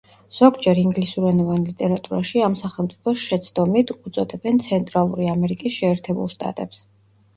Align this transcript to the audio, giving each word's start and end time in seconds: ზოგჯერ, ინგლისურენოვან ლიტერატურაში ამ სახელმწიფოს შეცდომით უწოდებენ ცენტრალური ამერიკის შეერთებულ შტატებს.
ზოგჯერ, 0.35 0.79
ინგლისურენოვან 0.83 1.67
ლიტერატურაში 1.71 2.41
ამ 2.47 2.55
სახელმწიფოს 2.63 3.27
შეცდომით 3.27 3.93
უწოდებენ 3.99 4.59
ცენტრალური 4.65 5.29
ამერიკის 5.39 5.77
შეერთებულ 5.81 6.33
შტატებს. 6.37 6.83